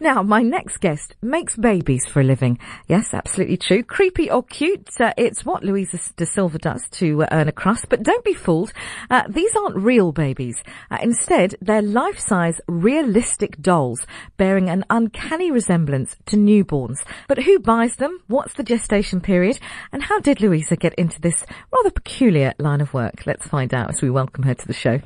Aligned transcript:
Now, 0.00 0.22
my 0.22 0.42
next 0.42 0.78
guest 0.78 1.14
makes 1.22 1.56
babies 1.56 2.06
for 2.06 2.20
a 2.20 2.24
living. 2.24 2.58
Yes, 2.86 3.14
absolutely 3.14 3.56
true. 3.56 3.82
Creepy 3.82 4.30
or 4.30 4.42
cute, 4.42 4.88
uh, 5.00 5.12
it's 5.16 5.44
what 5.44 5.64
Luisa 5.64 5.98
Da 6.16 6.24
Silva 6.24 6.58
does 6.58 6.86
to 6.92 7.22
uh, 7.22 7.28
earn 7.32 7.48
a 7.48 7.52
crust. 7.52 7.86
But 7.88 8.02
don't 8.02 8.24
be 8.24 8.34
fooled. 8.34 8.72
Uh, 9.10 9.22
these 9.28 9.54
aren't 9.56 9.76
real 9.76 10.12
babies. 10.12 10.62
Uh, 10.90 10.98
instead, 11.02 11.54
they're 11.60 11.82
life-size, 11.82 12.60
realistic 12.68 13.60
dolls 13.62 14.06
bearing 14.36 14.68
an 14.68 14.84
uncanny 14.90 15.50
resemblance 15.50 16.16
to 16.26 16.36
newborns. 16.36 16.98
But 17.26 17.44
who 17.44 17.58
buys 17.58 17.96
them? 17.96 18.20
What's 18.26 18.54
the 18.54 18.62
gestation 18.62 19.20
period? 19.20 19.58
And 19.92 20.02
how 20.02 20.20
did 20.20 20.40
Luisa 20.40 20.76
get 20.76 20.94
into 20.94 21.20
this 21.20 21.44
rather 21.72 21.90
peculiar 21.90 22.52
line 22.58 22.80
of 22.80 22.92
work? 22.92 23.26
Let's 23.26 23.46
find 23.46 23.72
out 23.72 23.90
as 23.90 24.02
we 24.02 24.10
welcome 24.10 24.44
her 24.44 24.54
to 24.54 24.66
the 24.66 24.74
show. 24.74 25.00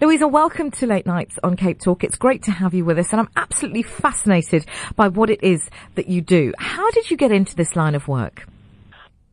Luisa, 0.00 0.26
welcome 0.26 0.70
to 0.72 0.86
Late 0.86 1.06
Nights 1.06 1.38
on 1.42 1.56
Cape 1.56 1.80
Talk. 1.80 2.02
It's 2.04 2.16
great 2.16 2.42
to 2.44 2.50
have 2.50 2.74
you 2.74 2.84
with 2.84 2.98
us 2.98 3.12
and 3.12 3.20
I'm 3.20 3.28
absolutely 3.36 3.82
fascinated 3.82 4.66
by 4.96 5.08
what 5.08 5.30
it 5.30 5.42
is 5.42 5.70
that 5.94 6.08
you 6.08 6.20
do. 6.20 6.52
How 6.58 6.90
did 6.90 7.10
you 7.10 7.16
get 7.16 7.30
into 7.32 7.54
this 7.54 7.76
line 7.76 7.94
of 7.94 8.08
work? 8.08 8.46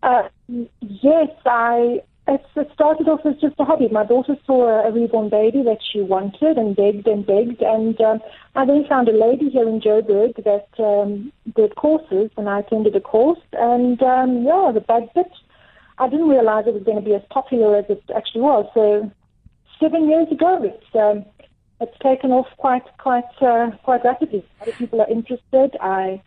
Uh, 0.03 0.29
yes, 0.47 1.29
I, 1.45 2.01
it 2.27 2.41
started 2.73 3.07
off 3.07 3.25
as 3.25 3.35
just 3.41 3.55
a 3.59 3.65
hobby. 3.65 3.87
My 3.89 4.05
daughter 4.05 4.35
saw 4.45 4.87
a 4.87 4.91
reborn 4.91 5.29
baby 5.29 5.63
that 5.63 5.79
she 5.91 6.01
wanted 6.01 6.57
and 6.57 6.75
begged 6.75 7.07
and 7.07 7.25
begged 7.25 7.61
and 7.61 7.99
um, 8.01 8.19
I 8.55 8.65
then 8.65 8.85
found 8.87 9.09
a 9.09 9.17
lady 9.17 9.49
here 9.49 9.67
in 9.67 9.81
Joburg 9.81 10.43
that 10.43 10.67
um, 10.83 11.33
did 11.55 11.75
courses 11.75 12.29
and 12.37 12.47
I 12.47 12.59
attended 12.59 12.95
a 12.95 13.01
course 13.01 13.39
and 13.53 14.01
um, 14.03 14.43
yeah, 14.43 14.71
the 14.73 14.81
bug 14.81 15.09
bit. 15.15 15.31
I 15.97 16.07
didn't 16.07 16.29
realize 16.29 16.65
it 16.65 16.73
was 16.73 16.83
going 16.83 16.97
to 16.97 17.03
be 17.03 17.13
as 17.13 17.21
popular 17.29 17.75
as 17.75 17.85
it 17.89 18.01
actually 18.15 18.41
was. 18.41 18.65
So 18.73 19.11
seven 19.79 20.09
years 20.09 20.27
ago. 20.31 20.61
It's 20.63 20.95
um, 20.95 21.25
it's 21.81 21.97
taken 22.03 22.31
off 22.31 22.47
quite 22.57 22.83
quite 22.97 23.23
uh, 23.41 23.71
quite 23.83 24.03
rapidly. 24.03 24.45
Other 24.61 24.73
people 24.73 25.01
are 25.01 25.09
interested. 25.09 25.77
I 25.81 26.21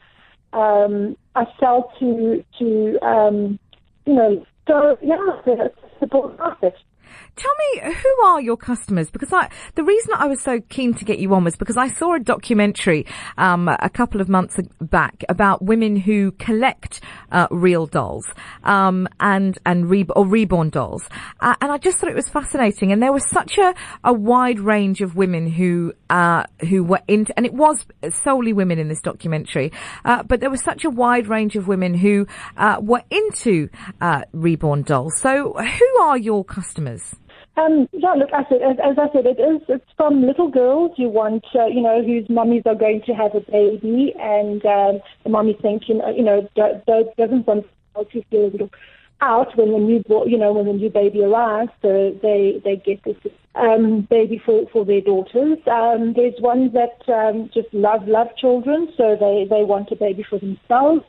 um, 0.53 1.17
I 1.35 1.47
sell 1.61 1.93
to 2.01 2.45
to 2.59 2.99
um, 3.01 3.59
you 4.07 4.15
know 4.15 4.47
so 4.67 4.99
yeah. 5.03 5.19
Tell 7.37 7.53
me, 7.59 7.93
who 7.95 8.25
are 8.25 8.41
your 8.41 8.57
customers? 8.57 9.11
Because 9.11 9.33
I, 9.33 9.49
the 9.75 9.85
reason 9.85 10.15
I 10.15 10.27
was 10.27 10.41
so 10.41 10.61
keen 10.69 10.95
to 10.95 11.05
get 11.05 11.19
you 11.19 11.33
on 11.35 11.45
was 11.45 11.57
because 11.57 11.77
I 11.77 11.89
saw 11.89 12.15
a 12.15 12.21
documentary 12.21 13.07
um, 13.39 13.69
a 13.69 13.91
couple 13.91 14.21
of 14.21 14.29
months 14.29 14.59
back 14.81 15.25
about 15.29 15.63
women 15.63 15.97
who 15.97 16.33
collect 16.33 17.01
uh, 17.31 17.49
real 17.51 17.87
dolls 17.87 18.27
um, 18.65 19.09
and 19.21 19.59
and 19.65 19.89
re- 19.89 20.07
or 20.15 20.27
reborn 20.27 20.71
dolls, 20.71 21.09
uh, 21.41 21.55
and 21.61 21.73
I 21.73 21.79
just 21.79 21.99
thought 21.99 22.11
it 22.11 22.17
was 22.17 22.29
fascinating. 22.29 22.93
And 22.93 23.03
there 23.03 23.13
was 23.13 23.29
such 23.29 23.59
a, 23.59 23.75
a 24.05 24.13
wide 24.13 24.61
range 24.61 25.01
of 25.01 25.17
women 25.17 25.47
who 25.47 25.95
uh, 26.11 26.45
who 26.69 26.85
were 26.85 27.03
into, 27.09 27.33
and 27.37 27.47
it 27.47 27.55
was 27.55 27.85
solely 28.11 28.53
women 28.53 28.79
in 28.79 28.89
this 28.89 29.01
documentary, 29.01 29.73
uh, 30.05 30.23
but 30.23 30.41
there 30.41 30.51
was 30.51 30.63
such 30.63 30.85
a 30.85 30.91
wide 30.91 31.29
range 31.29 31.57
of 31.57 31.67
women 31.67 31.95
who 31.95 32.27
uh, 32.57 32.79
were 32.81 33.03
into 33.11 33.69
uh, 34.01 34.23
reborn 34.33 34.83
dolls. 34.83 35.17
So, 35.19 35.55
who 35.55 36.01
are 36.03 36.19
your 36.19 36.45
customers? 36.45 37.02
Um, 37.57 37.87
yeah, 37.93 38.15
look, 38.15 38.31
I 38.33 38.45
said, 38.49 38.63
as, 38.63 38.77
as, 38.83 38.99
I 38.99 39.13
said, 39.13 39.27
it 39.27 39.39
is. 39.39 39.61
It's 39.69 39.85
from 39.97 40.23
little 40.23 40.49
girls 40.49 40.93
who 40.97 41.11
want, 41.11 41.45
uh, 41.55 41.67
you 41.67 41.83
know, 41.83 42.03
whose 42.03 42.29
mummies 42.31 42.63
are 42.65 42.75
going 42.75 43.03
to 43.03 43.13
have 43.13 43.35
a 43.35 43.41
baby, 43.41 44.15
and 44.19 44.65
um, 44.65 45.01
the 45.23 45.31
mummy 45.31 45.59
thinks, 45.61 45.87
you 45.87 45.97
know, 45.97 46.09
you 46.09 46.23
know, 46.23 46.49
do, 46.57 46.81
do, 46.87 47.11
doesn't 47.19 47.47
want 47.47 47.67
to 47.95 48.23
feel 48.31 48.47
a 48.47 48.53
little 48.53 48.71
out 49.21 49.57
when 49.57 49.71
the 49.73 49.79
new, 49.79 50.03
you 50.27 50.39
know, 50.39 50.53
when 50.53 50.67
the 50.67 50.73
new 50.73 50.89
baby 50.89 51.23
arrives. 51.23 51.71
So 51.83 52.19
they 52.23 52.61
they 52.65 52.77
get 52.77 53.05
this 53.05 53.17
um, 53.55 54.07
baby 54.09 54.41
for 54.45 54.67
for 54.73 54.85
their 54.87 55.03
daughters. 55.03 55.59
Um, 55.71 56.15
there's 56.15 56.41
ones 56.41 56.73
that 56.73 57.07
um, 57.13 57.51
just 57.53 57.73
love 57.75 58.09
love 58.09 58.29
children, 58.39 58.93
so 58.97 59.15
they 59.21 59.47
they 59.49 59.63
want 59.63 59.93
a 59.93 59.97
baby 59.97 60.25
for 60.29 60.39
themselves. 60.39 61.05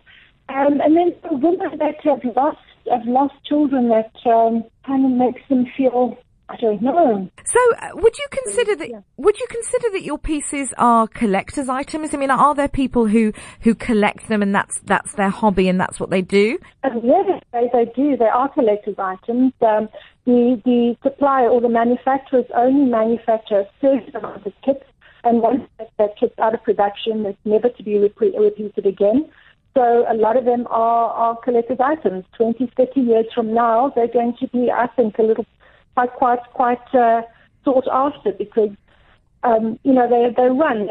Um, 0.49 0.81
and 0.81 0.97
then 0.97 1.15
the 1.23 1.37
women 1.37 1.77
that 1.79 2.03
have 2.03 2.19
lost 2.35 2.57
have 2.91 3.05
lost 3.05 3.33
children 3.45 3.87
that 3.89 4.11
um, 4.25 4.65
kind 4.85 5.05
of 5.05 5.11
makes 5.11 5.41
them 5.47 5.65
feel 5.77 6.17
I 6.49 6.57
don't 6.57 6.81
know. 6.81 7.29
So, 7.45 7.59
uh, 7.81 7.89
would 7.93 8.17
you 8.17 8.27
consider 8.29 8.75
that? 8.75 8.89
Yeah. 8.89 9.01
Would 9.17 9.39
you 9.39 9.47
consider 9.49 9.89
that 9.91 10.03
your 10.03 10.17
pieces 10.17 10.73
are 10.77 11.07
collectors' 11.07 11.69
items? 11.69 12.13
I 12.13 12.17
mean, 12.17 12.31
are 12.31 12.53
there 12.53 12.67
people 12.67 13.07
who 13.07 13.31
who 13.61 13.73
collect 13.73 14.27
them, 14.27 14.41
and 14.41 14.53
that's 14.53 14.79
that's 14.81 15.13
their 15.13 15.29
hobby, 15.29 15.69
and 15.69 15.79
that's 15.79 15.99
what 15.99 16.09
they 16.09 16.21
do? 16.21 16.59
Um, 16.83 16.99
yes, 17.03 17.41
they, 17.53 17.69
they 17.71 17.85
do. 17.95 18.17
They 18.17 18.25
are 18.25 18.49
collectors' 18.49 18.99
items. 18.99 19.53
Um, 19.61 19.87
the 20.25 20.61
the 20.65 20.95
supplier 21.01 21.49
or 21.49 21.61
the 21.61 21.69
manufacturers 21.69 22.45
only 22.55 22.89
manufacture 22.91 23.61
a 23.61 23.69
certain 23.81 24.15
amount 24.15 24.45
of 24.45 24.53
kits, 24.65 24.83
and 25.23 25.41
once 25.41 25.63
that, 25.97 26.17
kit's 26.19 26.37
out 26.39 26.53
of 26.53 26.63
production, 26.63 27.25
it's 27.25 27.39
never 27.45 27.69
to 27.69 27.83
be 27.83 27.97
rep- 27.97 28.19
repeated 28.19 28.85
again. 28.85 29.29
So 29.73 30.05
a 30.07 30.13
lot 30.13 30.37
of 30.37 30.45
them 30.45 30.67
are, 30.69 31.09
are 31.09 31.35
collector's 31.37 31.79
items. 31.79 32.25
20, 32.37 32.71
30 32.77 33.01
years 33.01 33.25
from 33.33 33.53
now, 33.55 33.91
they're 33.95 34.07
going 34.07 34.35
to 34.39 34.47
be, 34.49 34.69
I 34.69 34.85
think, 34.95 35.17
a 35.17 35.23
little 35.23 35.47
quite 35.95 36.13
quite 36.13 36.39
quite 36.53 36.95
uh, 36.95 37.21
sought 37.63 37.87
after 37.91 38.31
because 38.31 38.71
um, 39.43 39.79
you 39.83 39.93
know 39.93 40.07
they 40.07 40.33
they 40.35 40.49
run 40.49 40.89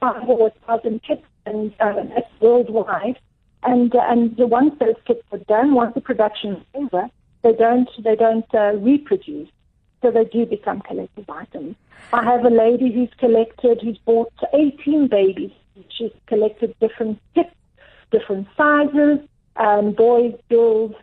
five 0.00 0.28
or 0.28 0.52
thousand 0.66 1.02
kits 1.02 1.22
and 1.46 1.72
uh, 1.80 1.94
that's 1.94 2.40
worldwide. 2.40 3.18
And 3.62 3.94
uh, 3.94 4.00
and 4.08 4.34
once 4.38 4.74
those 4.80 4.96
kits 5.06 5.22
are 5.30 5.38
done, 5.38 5.74
once 5.74 5.94
the 5.94 6.00
production 6.00 6.56
is 6.56 6.62
over, 6.74 7.08
they 7.42 7.52
don't 7.52 7.88
they 8.02 8.16
don't 8.16 8.52
uh, 8.54 8.72
reproduce, 8.76 9.48
so 10.00 10.10
they 10.10 10.24
do 10.24 10.46
become 10.46 10.80
collector's 10.80 11.26
items. 11.28 11.76
I 12.12 12.24
have 12.24 12.44
a 12.44 12.50
lady 12.50 12.92
who's 12.92 13.10
collected 13.18 13.80
who's 13.80 13.98
bought 13.98 14.32
18 14.52 15.08
babies. 15.08 15.52
She's 15.96 16.10
collected 16.26 16.74
different 16.80 17.20
kits, 17.34 17.54
different 18.10 18.48
sizes, 18.56 19.20
um, 19.56 19.92
boys, 19.92 20.34
girls, 20.50 20.94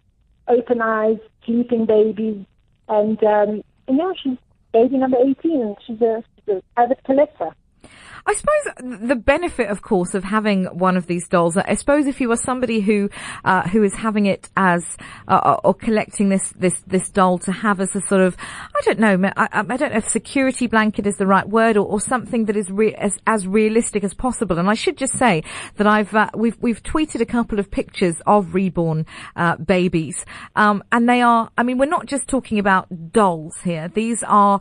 open 0.47 0.81
eyes, 0.81 1.17
sleeping 1.45 1.85
babies, 1.85 2.45
and, 2.89 3.23
um, 3.23 3.63
and 3.88 3.97
yeah, 3.97 4.11
she's 4.22 4.38
baby 4.73 4.97
number 4.97 5.17
18. 5.17 5.75
She's 5.85 6.01
a, 6.01 6.23
she's 6.35 6.55
a 6.55 6.61
avid 6.79 7.03
collector. 7.03 7.51
I 8.25 8.34
suppose 8.34 9.07
the 9.07 9.16
benefit, 9.16 9.69
of 9.69 9.81
course, 9.81 10.13
of 10.13 10.24
having 10.24 10.66
one 10.66 10.97
of 10.97 11.07
these 11.07 11.28
dolls. 11.28 11.57
I 11.57 11.74
suppose 11.75 12.06
if 12.07 12.19
you 12.22 12.31
are 12.31 12.38
somebody 12.38 12.81
who 12.81 13.09
uh, 13.46 13.68
who 13.69 13.84
is 13.84 13.96
having 13.96 14.25
it 14.25 14.50
as 14.57 14.85
uh, 15.28 15.31
uh, 15.31 15.59
or 15.63 15.74
collecting 15.74 16.30
this 16.30 16.50
this 16.52 16.81
this 16.88 17.09
doll 17.09 17.38
to 17.40 17.52
have 17.52 17.80
as 17.80 17.96
a 17.96 18.02
sort 18.02 18.22
of 18.22 18.35
I 18.40 18.81
don't 18.84 19.00
know 19.00 19.31
I, 19.38 19.47
I 19.52 19.78
don't 19.78 19.91
know 19.91 19.97
if 19.97 20.07
security 20.07 20.68
blanket 20.68 21.07
is 21.07 21.18
the 21.18 21.28
right 21.28 21.47
word 21.47 21.78
or, 21.78 21.85
or 21.85 22.00
something 22.00 22.46
that 22.46 22.56
is 22.56 22.69
re- 22.69 22.96
as 22.96 23.18
as 23.25 23.47
realistic 23.47 24.03
as 24.03 24.13
possible. 24.13 24.59
And 24.59 24.69
I 24.69 24.74
should 24.74 24.97
just 24.97 25.18
say 25.18 25.44
that 25.78 25.88
I've 25.88 26.13
uh, 26.13 26.30
we've 26.36 26.57
we've 26.62 26.84
tweeted 26.84 27.22
a 27.22 27.25
couple 27.25 27.59
of 27.59 27.72
pictures 27.72 28.16
of 28.25 28.53
reborn 28.53 29.06
uh, 29.36 29.56
babies, 29.57 30.25
um, 30.56 30.84
and 30.91 31.07
they 31.07 31.22
are. 31.22 31.50
I 31.57 31.63
mean, 31.63 31.78
we're 31.78 31.86
not 31.86 32.06
just 32.06 32.28
talking 32.28 32.59
about 32.59 33.12
dolls 33.12 33.57
here. 33.63 33.88
These 33.88 34.24
are 34.24 34.59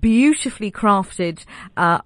beautifully 0.00 0.70
crafted 0.70 1.44
uh, 1.76 2.00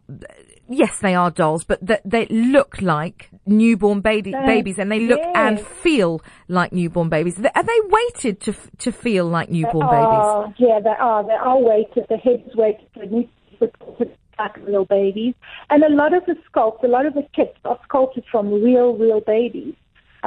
yes, 0.68 0.98
they 1.00 1.14
are 1.14 1.30
dolls, 1.30 1.64
but 1.64 1.84
th- 1.86 2.00
they 2.04 2.26
look 2.26 2.80
like 2.80 3.30
newborn 3.46 4.00
baby- 4.00 4.32
babies, 4.32 4.78
and 4.78 4.90
they 4.90 5.00
look 5.00 5.20
yes. 5.20 5.32
and 5.34 5.60
feel 5.60 6.20
like 6.48 6.72
newborn 6.72 7.08
babies. 7.08 7.38
Are 7.38 7.62
they 7.62 7.80
weighted 7.88 8.40
to 8.42 8.52
f- 8.52 8.70
to 8.78 8.92
feel 8.92 9.26
like 9.26 9.50
newborn 9.50 9.86
they 9.86 9.96
babies? 9.96 10.28
Are, 10.28 10.54
yeah, 10.58 10.80
they 10.80 10.90
are. 10.90 11.24
They 11.24 11.32
are 11.32 11.58
weighted. 11.58 12.06
The 12.08 12.16
head's 12.16 12.54
weighted. 12.54 13.28
like 14.38 14.56
real 14.58 14.84
babies, 14.84 15.34
and 15.68 15.82
a 15.82 15.88
lot 15.88 16.14
of 16.14 16.24
the 16.26 16.36
sculpts, 16.48 16.84
a 16.84 16.86
lot 16.86 17.06
of 17.06 17.14
the 17.14 17.26
kits 17.34 17.58
are 17.64 17.78
sculpted 17.84 18.24
from 18.30 18.52
real, 18.62 18.96
real 18.96 19.20
babies. 19.20 19.74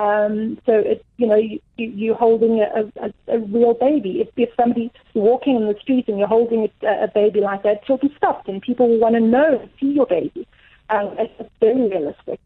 Um, 0.01 0.57
so 0.65 0.73
it, 0.73 1.05
you 1.17 1.27
know, 1.27 1.35
you, 1.35 1.59
you're 1.77 2.15
holding 2.15 2.59
a, 2.59 2.89
a, 2.99 3.13
a 3.27 3.39
real 3.39 3.75
baby. 3.75 4.21
If, 4.21 4.29
if 4.35 4.49
somebody's 4.55 4.89
walking 5.13 5.57
in 5.57 5.67
the 5.67 5.77
street 5.79 6.07
and 6.07 6.17
you're 6.17 6.27
holding 6.27 6.67
a, 6.81 7.03
a 7.03 7.07
baby 7.13 7.39
like 7.39 7.61
that, 7.61 7.81
she'll 7.85 7.97
be 7.97 8.11
stopped, 8.17 8.47
and 8.47 8.63
people 8.63 8.87
will 8.89 8.99
want 8.99 9.13
to 9.13 9.21
know 9.21 9.69
see 9.79 9.91
your 9.91 10.07
baby. 10.07 10.47
Um, 10.89 11.15
it's 11.19 11.49
very 11.59 11.87
realistic. 11.87 12.39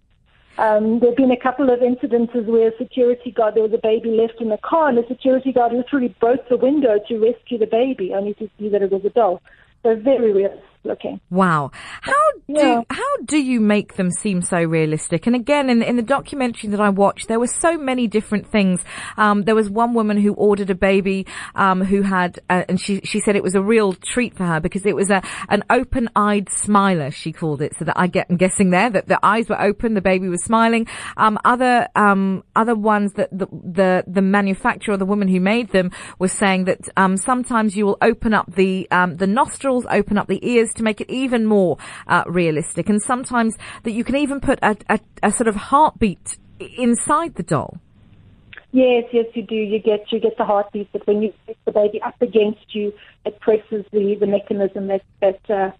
Um, 0.57 0.99
there 0.99 1.11
have 1.11 1.17
been 1.17 1.31
a 1.31 1.39
couple 1.39 1.69
of 1.69 1.79
incidences 1.79 2.45
where 2.45 2.67
a 2.73 2.77
security 2.77 3.31
guard, 3.31 3.55
there 3.55 3.63
was 3.63 3.73
a 3.73 3.77
baby 3.77 4.09
left 4.09 4.41
in 4.41 4.49
the 4.49 4.57
car, 4.57 4.89
and 4.89 4.97
the 4.97 5.05
security 5.07 5.53
guard 5.53 5.71
literally 5.71 6.13
broke 6.19 6.49
the 6.49 6.57
window 6.57 6.99
to 7.07 7.19
rescue 7.19 7.57
the 7.57 7.67
baby, 7.67 8.13
only 8.13 8.33
to 8.33 8.49
see 8.59 8.67
that 8.67 8.81
it 8.81 8.91
was 8.91 9.05
a 9.05 9.11
doll. 9.11 9.41
So 9.83 9.95
very 9.95 10.33
realistic 10.33 10.74
looking. 10.85 11.19
Wow. 11.29 11.71
How 12.01 12.13
do 12.47 12.53
yeah. 12.53 12.81
how 12.89 13.17
do 13.25 13.37
you 13.37 13.59
make 13.59 13.95
them 13.95 14.11
seem 14.11 14.41
so 14.41 14.61
realistic? 14.61 15.27
And 15.27 15.35
again, 15.35 15.69
in 15.69 15.81
in 15.81 15.95
the 15.95 16.01
documentary 16.01 16.69
that 16.69 16.79
I 16.79 16.89
watched, 16.89 17.27
there 17.27 17.39
were 17.39 17.47
so 17.47 17.77
many 17.77 18.07
different 18.07 18.47
things. 18.47 18.81
Um, 19.17 19.43
there 19.43 19.55
was 19.55 19.69
one 19.69 19.93
woman 19.93 20.17
who 20.17 20.33
ordered 20.33 20.69
a 20.69 20.75
baby 20.75 21.25
um, 21.55 21.83
who 21.83 22.01
had, 22.01 22.39
uh, 22.49 22.63
and 22.69 22.79
she 22.79 23.01
she 23.01 23.19
said 23.19 23.35
it 23.35 23.43
was 23.43 23.55
a 23.55 23.61
real 23.61 23.93
treat 23.93 24.35
for 24.35 24.45
her 24.45 24.59
because 24.59 24.85
it 24.85 24.95
was 24.95 25.09
a 25.09 25.21
an 25.49 25.63
open 25.69 26.09
eyed 26.15 26.49
smiler. 26.49 27.11
She 27.11 27.31
called 27.31 27.61
it, 27.61 27.75
so 27.77 27.85
that 27.85 27.97
I 27.97 28.07
get 28.07 28.27
I'm 28.29 28.37
guessing 28.37 28.69
there 28.69 28.89
that 28.89 29.07
the 29.07 29.19
eyes 29.23 29.49
were 29.49 29.61
open, 29.61 29.93
the 29.93 30.01
baby 30.01 30.29
was 30.29 30.43
smiling. 30.43 30.87
Um, 31.17 31.39
other 31.43 31.87
um, 31.95 32.43
other 32.55 32.75
ones 32.75 33.13
that 33.13 33.29
the, 33.31 33.47
the 33.47 34.03
the 34.07 34.21
manufacturer, 34.21 34.97
the 34.97 35.05
woman 35.05 35.27
who 35.27 35.39
made 35.39 35.71
them, 35.71 35.91
was 36.19 36.31
saying 36.31 36.65
that 36.65 36.87
um, 36.95 37.17
sometimes 37.17 37.75
you 37.75 37.85
will 37.85 37.97
open 38.01 38.33
up 38.33 38.53
the 38.53 38.87
um, 38.91 39.17
the 39.17 39.27
nostrils, 39.27 39.85
open 39.89 40.17
up 40.17 40.27
the 40.27 40.47
ears 40.47 40.73
to 40.75 40.83
make 40.83 41.01
it 41.01 41.09
even 41.09 41.45
more 41.45 41.77
uh, 42.07 42.23
realistic, 42.27 42.89
and 42.89 43.01
sometimes 43.01 43.57
that 43.83 43.91
you 43.91 44.03
can 44.03 44.15
even 44.15 44.39
put 44.39 44.59
a, 44.61 44.75
a, 44.89 44.99
a 45.23 45.31
sort 45.31 45.47
of 45.47 45.55
heartbeat 45.55 46.37
inside 46.77 47.35
the 47.35 47.43
doll. 47.43 47.79
Yes, 48.71 49.05
yes, 49.13 49.25
you 49.33 49.43
do. 49.43 49.55
You 49.55 49.79
get 49.79 50.11
you 50.11 50.19
get 50.19 50.37
the 50.37 50.43
heartbeat, 50.43 50.89
but 50.91 51.07
when 51.07 51.21
you 51.21 51.33
put 51.47 51.57
the 51.63 51.71
baby 51.71 52.01
up 52.01 52.21
against 52.21 52.75
you, 52.75 52.93
it 53.25 53.39
presses 53.39 53.85
the 53.93 54.17
the 54.19 54.27
mechanism 54.27 54.87
that 54.87 55.01
that 55.21 55.39
uh, 55.49 55.71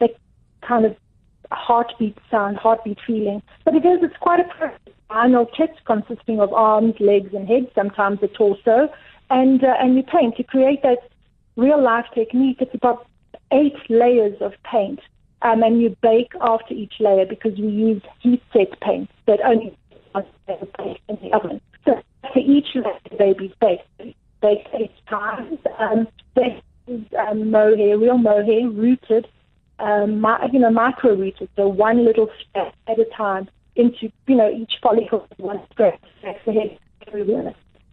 that 0.00 0.10
kind 0.60 0.84
of 0.84 0.94
heartbeat 1.50 2.18
sound, 2.30 2.58
heartbeat 2.58 2.98
feeling. 3.06 3.42
But 3.64 3.74
it 3.74 3.86
is 3.86 4.00
it's 4.02 4.16
quite 4.20 4.40
a 4.40 4.72
vinyl 5.10 5.46
kit 5.56 5.70
consisting 5.86 6.40
of 6.40 6.52
arms, 6.52 6.94
legs, 7.00 7.32
and 7.32 7.48
head. 7.48 7.70
Sometimes 7.74 8.18
a 8.22 8.28
torso, 8.28 8.92
and 9.30 9.64
uh, 9.64 9.74
and 9.80 9.96
you 9.96 10.02
paint 10.02 10.36
to 10.36 10.42
create 10.42 10.82
that 10.82 11.08
real 11.56 11.82
life 11.82 12.04
technique. 12.14 12.58
It's 12.60 12.74
about 12.74 13.06
eight 13.52 13.76
layers 13.88 14.36
of 14.40 14.52
paint, 14.70 15.00
um, 15.42 15.62
and 15.62 15.80
you 15.80 15.96
bake 16.02 16.32
after 16.40 16.74
each 16.74 16.94
layer 17.00 17.26
because 17.26 17.56
we 17.58 17.68
use 17.68 18.02
heat 18.20 18.42
set 18.52 18.78
paint 18.80 19.10
that 19.26 19.40
only 19.44 19.76
in 21.08 21.18
the 21.22 21.36
oven. 21.36 21.60
So 21.84 22.00
for 22.32 22.38
each 22.38 22.68
baby's 23.18 23.52
face, 23.60 24.14
baked 24.40 24.68
eight 24.74 24.92
times. 25.08 25.58
Um, 25.78 26.08
they 26.34 26.62
use 26.86 27.06
um, 27.18 27.50
mohair, 27.50 27.98
real 27.98 28.18
mohair, 28.18 28.68
rooted, 28.68 29.26
um, 29.78 30.20
mi- 30.20 30.48
you 30.52 30.58
know, 30.58 30.70
micro 30.70 31.14
rooted, 31.14 31.48
so 31.56 31.68
one 31.68 32.04
little 32.04 32.28
strap 32.40 32.74
at 32.88 32.98
a 32.98 33.04
time 33.16 33.48
into, 33.74 34.10
you 34.26 34.36
know, 34.36 34.50
each 34.50 34.72
follicle 34.82 35.26
one. 35.36 35.60
That's 36.22 36.38
the 36.46 36.52
head. 36.52 36.78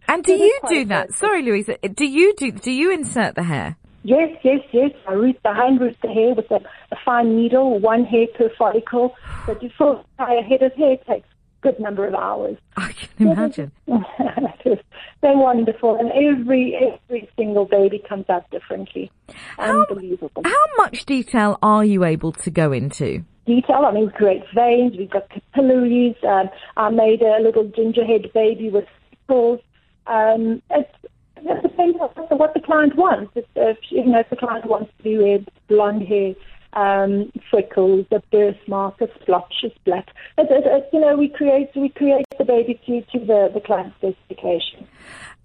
And 0.08 0.22
do 0.24 0.32
you 0.32 0.58
do 0.68 0.84
that? 0.86 1.12
Sorry, 1.14 1.42
Luisa. 1.42 1.76
Do 1.78 2.06
you 2.06 2.34
do? 2.36 2.52
Do 2.52 2.70
you 2.70 2.90
insert 2.92 3.34
the 3.34 3.42
hair? 3.42 3.76
Yes, 4.06 4.36
yes, 4.42 4.60
yes. 4.70 4.90
I 5.08 5.14
root 5.14 5.38
the 5.42 5.54
hand 5.54 5.80
root 5.80 5.96
the 6.02 6.08
hair 6.08 6.34
with 6.34 6.50
a, 6.50 6.60
a 6.92 6.96
fine 7.06 7.36
needle, 7.36 7.80
one 7.80 8.04
hair 8.04 8.26
per 8.36 8.50
follicle. 8.56 9.14
To 9.46 9.68
full 9.78 10.04
entire 10.18 10.42
head 10.42 10.62
of 10.62 10.74
hair 10.74 10.98
takes 11.08 11.26
a 11.26 11.62
good 11.62 11.80
number 11.80 12.06
of 12.06 12.14
hours. 12.14 12.58
I 12.76 12.92
can 12.92 13.28
imagine. 13.32 13.72
They're 13.86 15.36
wonderful, 15.38 15.96
and 15.96 16.12
every 16.12 16.76
every 16.76 17.30
single 17.34 17.64
baby 17.64 18.02
comes 18.06 18.26
out 18.28 18.50
differently. 18.50 19.10
How, 19.56 19.86
Unbelievable. 19.88 20.42
How 20.44 20.64
much 20.76 21.06
detail 21.06 21.58
are 21.62 21.82
you 21.82 22.04
able 22.04 22.32
to 22.32 22.50
go 22.50 22.72
into? 22.72 23.24
Detail. 23.46 23.86
I 23.86 23.92
mean, 23.92 24.06
we 24.06 24.12
create 24.12 24.42
veins. 24.54 24.96
We've 24.98 25.10
got 25.10 25.30
capillaries. 25.30 26.16
Um, 26.28 26.50
I 26.76 26.90
made 26.90 27.22
a 27.22 27.42
little 27.42 27.64
gingerhead 27.64 28.34
baby 28.34 28.68
with 28.68 28.84
speckles. 29.12 29.60
Um, 30.06 30.60
it's 30.70 30.94
it 31.44 31.62
depends 31.62 31.98
on 32.00 32.38
what 32.38 32.54
the 32.54 32.60
client 32.60 32.96
wants. 32.96 33.32
If, 33.34 33.44
if 33.54 33.78
you 33.90 34.04
know, 34.04 34.20
if 34.20 34.30
the 34.30 34.36
client 34.36 34.66
wants 34.66 34.90
to 34.98 35.02
be 35.02 35.46
blonde 35.68 36.02
hair 36.02 36.34
um, 36.74 37.32
freckles, 37.50 38.06
a 38.10 38.20
birthmark, 38.32 39.00
a 39.00 39.08
splotch, 39.20 39.54
a 39.64 39.68
splat. 39.80 40.08
It, 40.38 40.50
it, 40.50 40.64
it, 40.66 40.88
you 40.92 41.00
know, 41.00 41.16
we 41.16 41.28
create 41.28 41.70
we 41.76 41.88
create 41.88 42.26
the 42.38 42.44
baby 42.44 42.80
to, 42.86 43.00
to 43.18 43.24
the, 43.24 43.50
the 43.54 43.60
client's 43.60 43.96
specification, 43.96 44.86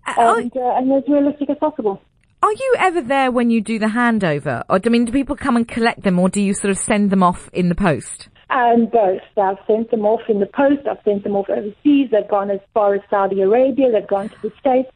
uh, 0.07 0.35
and, 0.37 0.55
uh, 0.55 0.77
and 0.77 0.91
as 0.91 1.03
realistic 1.07 1.49
as 1.49 1.57
possible. 1.57 2.01
Are 2.41 2.53
you 2.53 2.75
ever 2.79 3.01
there 3.01 3.31
when 3.31 3.49
you 3.49 3.61
do 3.61 3.79
the 3.79 3.87
handover, 3.87 4.63
or 4.69 4.79
I 4.83 4.89
mean, 4.89 5.05
do 5.05 5.11
people 5.11 5.35
come 5.35 5.55
and 5.55 5.67
collect 5.67 6.03
them, 6.03 6.17
or 6.19 6.29
do 6.29 6.41
you 6.41 6.53
sort 6.53 6.71
of 6.71 6.77
send 6.77 7.09
them 7.09 7.21
off 7.21 7.49
in 7.53 7.69
the 7.69 7.75
post? 7.75 8.29
And 8.49 8.83
um, 8.85 8.89
both. 8.91 9.21
I've 9.37 9.63
sent 9.67 9.91
them 9.91 10.05
off 10.05 10.21
in 10.27 10.39
the 10.39 10.47
post. 10.47 10.87
I've 10.89 11.03
sent 11.03 11.23
them 11.23 11.35
off 11.35 11.49
overseas. 11.49 12.09
They've 12.11 12.27
gone 12.27 12.49
as 12.49 12.59
far 12.73 12.95
as 12.95 13.01
Saudi 13.09 13.41
Arabia. 13.41 13.91
They've 13.91 14.07
gone 14.07 14.29
to 14.29 14.41
the 14.41 14.51
States. 14.59 14.89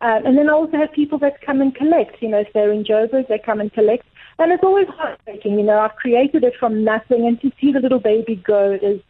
Um, 0.00 0.26
and 0.26 0.38
then 0.38 0.48
I 0.48 0.52
also 0.52 0.76
have 0.76 0.92
people 0.92 1.18
that 1.18 1.40
come 1.40 1.60
and 1.60 1.74
collect. 1.74 2.22
You 2.22 2.28
know, 2.28 2.38
if 2.38 2.52
they're 2.52 2.72
in 2.72 2.84
Joburg, 2.84 3.28
they 3.28 3.38
come 3.38 3.60
and 3.60 3.72
collect. 3.72 4.06
And 4.38 4.52
it's 4.52 4.62
always 4.62 4.86
heartbreaking, 4.88 5.58
you 5.58 5.64
know, 5.64 5.80
I've 5.80 5.96
created 5.96 6.44
it 6.44 6.54
from 6.60 6.84
nothing 6.84 7.26
and 7.26 7.40
to 7.40 7.50
see 7.60 7.72
the 7.72 7.80
little 7.80 7.98
baby 7.98 8.36
go 8.36 8.70
it, 8.70 8.84
is, 8.84 9.00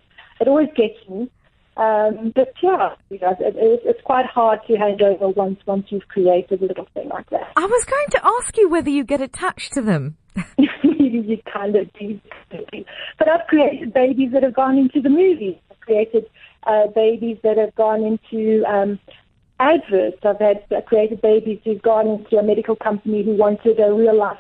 it 0.41 0.49
always 0.49 0.69
gets 0.75 0.97
me. 1.07 1.31
Um, 1.77 2.33
but 2.35 2.55
yeah, 2.63 2.95
you 3.11 3.19
know, 3.21 3.37
it, 3.39 3.55
it, 3.57 3.81
it's 3.85 4.01
quite 4.05 4.25
hard 4.25 4.61
to 4.67 4.77
hand 4.77 5.03
over 5.03 5.29
once 5.29 5.61
once 5.67 5.87
you've 5.91 6.09
created 6.09 6.61
a 6.63 6.67
little 6.67 6.89
thing 6.95 7.09
like 7.11 7.29
that. 7.31 7.53
I 7.57 7.67
was 7.67 7.85
going 7.85 8.07
to 8.13 8.21
ask 8.25 8.57
you 8.57 8.69
whether 8.69 8.91
you 8.91 9.05
get 9.05 9.21
attached 9.21 9.75
to 9.75 9.83
them. 9.83 10.17
you 10.57 11.39
kind 11.53 11.77
of 11.77 11.93
do. 11.93 12.21
But 13.19 13.29
I've 13.29 13.47
created 13.49 13.93
babies 13.93 14.33
that 14.33 14.43
have 14.43 14.55
gone 14.55 14.79
into 14.79 15.01
the 15.01 15.11
movies. 15.11 15.57
I've 15.71 15.81
created 15.81 16.29
uh, 16.65 16.89
babies 16.89 17.39
that 17.43 17.59
have 17.59 17.75
gone 17.75 18.03
into 18.03 18.65
um, 18.67 18.99
adverts. 19.59 20.19
I've 20.25 20.39
had 20.39 20.65
uh, 20.75 20.81
created 20.83 21.21
babies 21.21 21.61
who've 21.65 21.83
gone 21.83 22.09
into 22.09 22.37
a 22.39 22.43
medical 22.43 22.77
company 22.77 23.23
who 23.23 23.37
wanted 23.37 23.79
a 23.81 23.93
real 23.93 24.17
life 24.17 24.39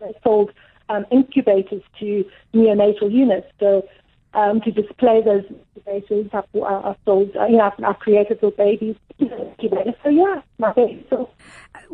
They 0.00 0.14
sold 0.22 0.52
um, 0.88 1.06
incubators 1.10 1.82
to 2.00 2.24
neonatal 2.54 3.12
units. 3.12 3.48
So 3.60 3.86
um, 4.34 4.60
to 4.62 4.70
display 4.70 5.22
those 5.22 5.44
incubators, 5.76 6.28
I've, 6.32 6.62
I've 6.62 6.96
sold, 7.04 7.36
uh, 7.36 7.46
you 7.46 7.56
know, 7.58 7.64
I've, 7.64 7.84
I've 7.84 7.98
created 7.98 8.40
those 8.40 8.54
babies 8.54 8.96
incubators. 9.18 9.94
So 10.02 10.08
yeah, 10.10 10.42
my 10.58 10.72
baby. 10.72 11.06
So. 11.10 11.30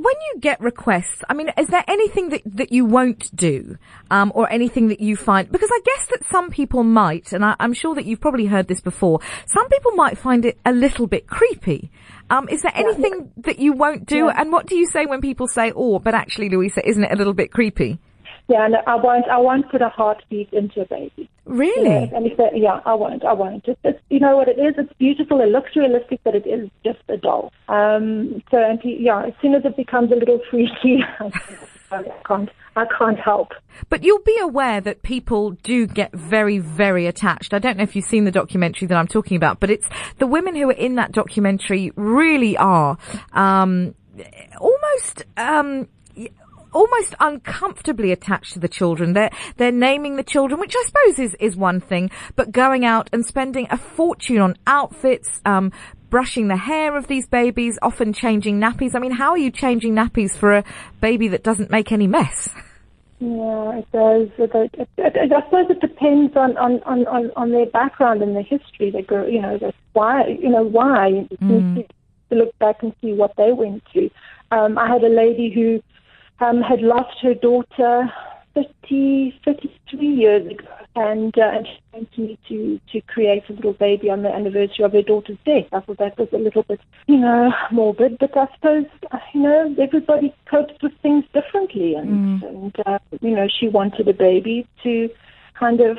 When 0.00 0.14
you 0.32 0.40
get 0.40 0.58
requests, 0.62 1.22
I 1.28 1.34
mean, 1.34 1.50
is 1.58 1.66
there 1.66 1.84
anything 1.86 2.30
that, 2.30 2.40
that 2.46 2.72
you 2.72 2.86
won't 2.86 3.36
do, 3.36 3.76
um, 4.10 4.32
or 4.34 4.50
anything 4.50 4.88
that 4.88 5.00
you 5.00 5.14
find? 5.14 5.52
Because 5.52 5.68
I 5.70 5.78
guess 5.84 6.06
that 6.06 6.24
some 6.30 6.48
people 6.48 6.84
might, 6.84 7.34
and 7.34 7.44
I, 7.44 7.54
am 7.60 7.74
sure 7.74 7.94
that 7.94 8.06
you've 8.06 8.20
probably 8.20 8.46
heard 8.46 8.66
this 8.66 8.80
before. 8.80 9.20
Some 9.44 9.68
people 9.68 9.92
might 9.92 10.16
find 10.16 10.46
it 10.46 10.58
a 10.64 10.72
little 10.72 11.06
bit 11.06 11.26
creepy. 11.26 11.90
Um, 12.30 12.48
is 12.48 12.62
there 12.62 12.72
anything 12.74 13.12
yeah. 13.14 13.42
that 13.44 13.58
you 13.58 13.74
won't 13.74 14.06
do? 14.06 14.24
Yeah. 14.26 14.34
And 14.38 14.50
what 14.50 14.64
do 14.64 14.74
you 14.74 14.86
say 14.86 15.04
when 15.04 15.20
people 15.20 15.46
say, 15.48 15.70
"Oh, 15.76 15.98
but 15.98 16.14
actually, 16.14 16.48
Luisa, 16.48 16.80
isn't 16.88 17.04
it 17.04 17.12
a 17.12 17.16
little 17.16 17.34
bit 17.34 17.52
creepy?" 17.52 17.98
Yeah, 18.50 18.66
no, 18.66 18.78
I 18.84 18.96
won't. 18.96 19.28
I 19.28 19.38
won't 19.38 19.70
put 19.70 19.80
a 19.80 19.88
heartbeat 19.88 20.52
into 20.52 20.80
a 20.80 20.84
baby. 20.86 21.30
Really? 21.44 21.88
Yeah, 21.88 22.16
and 22.16 22.26
if 22.26 22.36
they, 22.36 22.50
yeah, 22.56 22.80
I 22.84 22.94
won't. 22.94 23.24
I 23.24 23.32
won't. 23.32 23.64
It's, 23.68 23.78
it's, 23.84 24.00
you 24.10 24.18
know 24.18 24.36
what 24.36 24.48
it 24.48 24.58
is. 24.58 24.74
It's 24.76 24.92
beautiful. 24.94 25.40
It 25.40 25.50
looks 25.50 25.76
realistic, 25.76 26.18
but 26.24 26.34
it 26.34 26.48
is 26.48 26.68
just 26.84 26.98
a 27.08 27.16
doll. 27.16 27.52
Um. 27.68 28.42
So, 28.50 28.58
and 28.58 28.80
yeah, 28.82 29.26
as 29.26 29.34
soon 29.40 29.54
as 29.54 29.64
it 29.64 29.76
becomes 29.76 30.10
a 30.10 30.16
little 30.16 30.40
freaky, 30.50 30.98
I 31.92 32.02
can't. 32.26 32.50
I 32.74 32.86
can't 32.98 33.20
help. 33.20 33.50
But 33.88 34.02
you'll 34.02 34.22
be 34.22 34.38
aware 34.40 34.80
that 34.80 35.02
people 35.02 35.52
do 35.52 35.86
get 35.86 36.12
very, 36.12 36.58
very 36.58 37.06
attached. 37.06 37.54
I 37.54 37.60
don't 37.60 37.76
know 37.76 37.84
if 37.84 37.94
you've 37.94 38.04
seen 38.04 38.24
the 38.24 38.32
documentary 38.32 38.88
that 38.88 38.96
I'm 38.96 39.08
talking 39.08 39.36
about, 39.36 39.60
but 39.60 39.70
it's 39.70 39.86
the 40.18 40.26
women 40.26 40.56
who 40.56 40.68
are 40.70 40.72
in 40.72 40.96
that 40.96 41.12
documentary 41.12 41.92
really 41.94 42.56
are 42.56 42.98
um, 43.32 43.94
almost 44.60 45.24
um, 45.36 45.88
almost 46.72 47.14
uncomfortably 47.20 48.12
attached 48.12 48.54
to 48.54 48.58
the 48.58 48.68
children. 48.68 49.12
They're 49.12 49.30
they're 49.56 49.72
naming 49.72 50.16
the 50.16 50.22
children, 50.22 50.60
which 50.60 50.74
I 50.76 50.84
suppose 50.86 51.18
is 51.18 51.36
is 51.40 51.56
one 51.56 51.80
thing, 51.80 52.10
but 52.36 52.52
going 52.52 52.84
out 52.84 53.08
and 53.12 53.24
spending 53.24 53.66
a 53.70 53.76
fortune 53.76 54.38
on 54.38 54.56
outfits, 54.66 55.28
um, 55.44 55.72
brushing 56.10 56.48
the 56.48 56.56
hair 56.56 56.96
of 56.96 57.06
these 57.06 57.26
babies, 57.26 57.78
often 57.82 58.12
changing 58.12 58.60
nappies. 58.60 58.94
I 58.94 58.98
mean, 58.98 59.12
how 59.12 59.30
are 59.30 59.38
you 59.38 59.50
changing 59.50 59.94
nappies 59.94 60.36
for 60.36 60.58
a 60.58 60.64
baby 61.00 61.28
that 61.28 61.42
doesn't 61.42 61.70
make 61.70 61.92
any 61.92 62.06
mess? 62.06 62.50
Yeah, 63.20 63.78
it 63.78 63.92
does. 63.92 64.28
It, 64.38 64.50
it, 64.54 64.88
it, 64.96 65.32
I 65.32 65.44
suppose 65.44 65.66
it 65.68 65.80
depends 65.80 66.34
on, 66.36 66.56
on, 66.56 66.80
on, 66.84 67.30
on 67.36 67.50
their 67.50 67.66
background 67.66 68.22
and 68.22 68.34
their 68.34 68.42
history. 68.42 68.90
They 68.90 69.04
you 69.30 69.42
know, 69.42 69.72
why, 69.92 70.26
you 70.26 70.48
know, 70.48 70.64
why. 70.64 71.08
You 71.08 71.36
mm. 71.36 71.74
need 71.74 71.92
to 72.30 72.36
look 72.36 72.58
back 72.58 72.82
and 72.82 72.94
see 73.02 73.12
what 73.12 73.32
they 73.36 73.52
went 73.52 73.82
through. 73.92 74.10
Um, 74.50 74.78
I 74.78 74.88
had 74.88 75.04
a 75.04 75.08
lady 75.08 75.52
who 75.54 75.82
um, 76.40 76.62
had 76.62 76.80
lost 76.80 77.18
her 77.22 77.34
daughter 77.34 78.10
30, 78.54 79.38
33 79.44 80.06
years 80.08 80.50
ago, 80.50 80.66
and, 80.96 81.38
uh, 81.38 81.42
and 81.42 81.66
she 81.66 81.80
came 81.92 82.08
to 82.14 82.20
me 82.20 82.38
to, 82.48 82.80
to 82.92 83.00
create 83.02 83.44
a 83.48 83.52
little 83.52 83.72
baby 83.74 84.10
on 84.10 84.22
the 84.22 84.34
anniversary 84.34 84.84
of 84.84 84.92
her 84.92 85.02
daughter's 85.02 85.38
death. 85.44 85.66
I 85.72 85.80
thought 85.80 85.98
that 85.98 86.18
was 86.18 86.28
a 86.32 86.38
little 86.38 86.64
bit, 86.64 86.80
you 87.06 87.18
know, 87.18 87.52
morbid, 87.70 88.18
but 88.18 88.36
I 88.36 88.48
suppose, 88.54 88.86
you 89.34 89.40
know, 89.40 89.74
everybody 89.78 90.34
copes 90.46 90.74
with 90.82 90.92
things 91.00 91.24
differently, 91.32 91.94
and, 91.94 92.42
mm. 92.42 92.48
and 92.48 92.76
uh, 92.86 92.98
you 93.20 93.36
know, 93.36 93.46
she 93.48 93.68
wanted 93.68 94.08
a 94.08 94.14
baby 94.14 94.66
to 94.82 95.10
kind 95.54 95.80
of, 95.80 95.98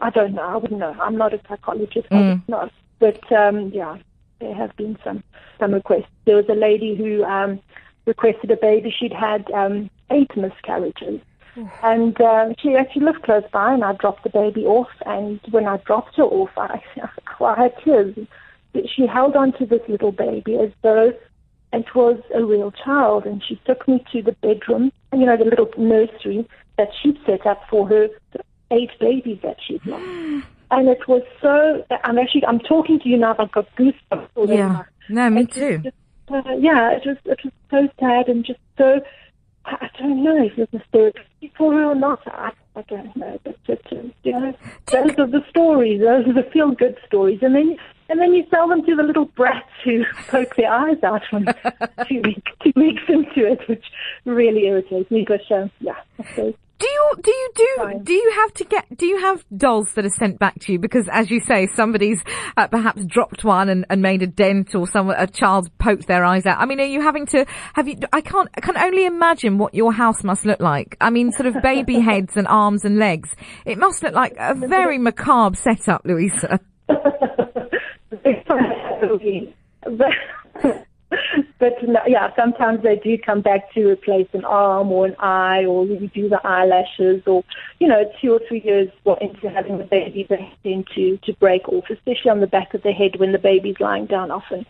I 0.00 0.10
don't 0.10 0.34
know, 0.34 0.42
I 0.42 0.56
wouldn't 0.56 0.80
know. 0.80 0.96
I'm 1.00 1.16
not 1.16 1.34
a 1.34 1.40
psychologist, 1.46 2.08
mm. 2.10 2.42
not, 2.48 2.72
but 2.98 3.30
um, 3.30 3.70
yeah, 3.74 3.98
there 4.40 4.54
have 4.54 4.74
been 4.76 4.96
some 5.04 5.22
some 5.58 5.74
requests. 5.74 6.06
There 6.24 6.36
was 6.36 6.48
a 6.48 6.54
lady 6.54 6.94
who 6.96 7.24
um, 7.24 7.60
requested 8.08 8.50
a 8.50 8.56
baby. 8.56 8.92
She'd 8.98 9.12
had 9.12 9.48
um, 9.52 9.90
eight 10.10 10.36
miscarriages. 10.36 11.20
And 11.82 12.20
uh, 12.20 12.54
she 12.60 12.76
actually 12.76 13.06
lived 13.06 13.22
close 13.22 13.42
by, 13.52 13.72
and 13.72 13.82
I 13.82 13.92
dropped 13.94 14.22
the 14.22 14.30
baby 14.30 14.64
off. 14.64 14.90
And 15.06 15.40
when 15.50 15.66
I 15.66 15.78
dropped 15.78 16.14
her 16.16 16.22
off, 16.22 16.50
I, 16.56 16.80
I 17.44 17.62
had 17.62 17.74
tears. 17.82 18.16
She 18.94 19.06
held 19.06 19.34
on 19.34 19.52
to 19.54 19.66
this 19.66 19.80
little 19.88 20.12
baby 20.12 20.56
as 20.56 20.70
though 20.82 21.12
it 21.72 21.94
was 21.96 22.20
a 22.32 22.44
real 22.44 22.70
child. 22.70 23.26
And 23.26 23.42
she 23.42 23.56
took 23.66 23.88
me 23.88 24.04
to 24.12 24.22
the 24.22 24.32
bedroom, 24.32 24.92
you 25.12 25.26
know, 25.26 25.36
the 25.36 25.46
little 25.46 25.68
nursery 25.76 26.48
that 26.76 26.90
she'd 27.02 27.18
set 27.26 27.44
up 27.44 27.62
for 27.68 27.88
her 27.88 28.08
eight 28.70 28.90
babies 29.00 29.38
that 29.42 29.56
she'd 29.66 29.84
lost. 29.84 30.46
And 30.70 30.86
it 30.86 31.08
was 31.08 31.22
so. 31.40 31.82
I'm 32.04 32.18
actually. 32.18 32.44
I'm 32.44 32.60
talking 32.60 33.00
to 33.00 33.08
you 33.08 33.16
now. 33.16 33.34
I've 33.38 33.50
got 33.50 33.74
goosebumps. 33.76 34.28
Yeah. 34.48 34.82
No, 35.08 35.30
me 35.30 35.46
too. 35.46 35.78
Just, 35.78 35.96
uh, 36.30 36.42
yeah, 36.58 36.90
it 36.92 37.02
was 37.06 37.16
it 37.24 37.40
was 37.44 37.52
so 37.70 37.88
sad 38.00 38.28
and 38.28 38.44
just 38.44 38.60
so 38.76 39.00
I 39.64 39.90
don't 39.98 40.22
know 40.22 40.44
if 40.44 40.58
it 40.58 40.72
was 40.72 40.82
therapeutic 40.92 41.56
for 41.56 41.72
her 41.72 41.86
or 41.86 41.94
not. 41.94 42.20
I, 42.26 42.52
I 42.74 42.82
don't 42.82 43.14
know, 43.16 43.38
but 43.44 43.56
it, 43.66 43.86
uh, 43.92 43.96
you 44.22 44.32
know, 44.32 44.54
those 44.90 45.18
are 45.18 45.26
the 45.26 45.44
stories. 45.50 46.00
Those 46.00 46.26
are 46.26 46.32
the 46.32 46.48
feel-good 46.50 46.96
stories, 47.06 47.40
and 47.42 47.54
then 47.54 47.76
and 48.08 48.20
then 48.20 48.32
you 48.32 48.46
sell 48.50 48.68
them 48.68 48.84
to 48.86 48.96
the 48.96 49.02
little 49.02 49.26
brats 49.26 49.68
who 49.84 50.04
poke 50.28 50.56
their 50.56 50.72
eyes 50.72 51.02
out 51.02 51.22
when 51.30 51.44
two 52.08 52.22
weeks 52.22 52.52
two 52.62 52.72
weeks 52.76 53.02
into 53.08 53.46
it, 53.46 53.68
which 53.68 53.84
really 54.24 54.66
irritates 54.66 55.10
me. 55.10 55.26
But 55.26 55.42
uh, 55.50 55.68
yeah, 55.80 55.96
I 56.18 56.24
suppose. 56.28 56.54
Do 56.78 56.86
you 56.86 57.12
do 57.22 57.30
you 57.30 57.50
do 57.56 58.00
do 58.04 58.12
you 58.12 58.32
have 58.36 58.54
to 58.54 58.64
get 58.64 58.96
do 58.96 59.04
you 59.06 59.18
have 59.18 59.44
dolls 59.56 59.92
that 59.94 60.04
are 60.04 60.10
sent 60.10 60.38
back 60.38 60.60
to 60.60 60.72
you 60.72 60.78
because 60.78 61.08
as 61.10 61.28
you 61.28 61.40
say 61.40 61.66
somebody's 61.74 62.20
uh, 62.56 62.68
perhaps 62.68 63.04
dropped 63.04 63.42
one 63.42 63.68
and, 63.68 63.84
and 63.90 64.00
made 64.00 64.22
a 64.22 64.28
dent 64.28 64.76
or 64.76 64.86
some 64.86 65.10
a 65.10 65.26
child's 65.26 65.68
poked 65.80 66.06
their 66.06 66.24
eyes 66.24 66.46
out. 66.46 66.60
I 66.60 66.66
mean, 66.66 66.78
are 66.78 66.84
you 66.84 67.00
having 67.00 67.26
to 67.26 67.46
have 67.74 67.88
you? 67.88 67.96
I 68.12 68.20
can't 68.20 68.48
I 68.56 68.60
can 68.60 68.76
only 68.76 69.06
imagine 69.06 69.58
what 69.58 69.74
your 69.74 69.92
house 69.92 70.22
must 70.22 70.46
look 70.46 70.60
like. 70.60 70.96
I 71.00 71.10
mean, 71.10 71.32
sort 71.32 71.46
of 71.46 71.60
baby 71.62 71.98
heads 72.00 72.36
and 72.36 72.46
arms 72.46 72.84
and 72.84 72.96
legs. 72.98 73.30
It 73.66 73.78
must 73.78 74.02
look 74.04 74.14
like 74.14 74.36
a 74.38 74.54
very 74.54 74.98
macabre 74.98 75.56
setup, 75.56 76.02
Luisa. 76.04 76.60
but 81.58 81.74
yeah, 82.06 82.34
sometimes 82.36 82.82
they 82.82 82.96
do 82.96 83.18
come 83.18 83.40
back 83.40 83.72
to 83.74 83.88
replace 83.88 84.28
an 84.32 84.44
arm 84.44 84.90
or 84.92 85.06
an 85.06 85.16
eye, 85.18 85.64
or 85.64 85.84
we 85.84 86.10
do 86.14 86.28
the 86.28 86.40
eyelashes, 86.46 87.22
or 87.26 87.44
you 87.78 87.88
know, 87.88 88.10
two 88.20 88.32
or 88.32 88.40
three 88.48 88.60
years 88.60 88.88
into 89.20 89.50
having 89.50 89.78
the 89.78 89.84
baby, 89.84 90.26
they 90.28 90.52
tend 90.62 90.86
to 90.94 91.16
to 91.18 91.32
break 91.34 91.68
off, 91.68 91.84
especially 91.90 92.30
on 92.30 92.40
the 92.40 92.46
back 92.46 92.74
of 92.74 92.82
the 92.82 92.92
head 92.92 93.18
when 93.18 93.32
the 93.32 93.38
baby's 93.38 93.80
lying 93.80 94.06
down 94.06 94.30
often. 94.30 94.64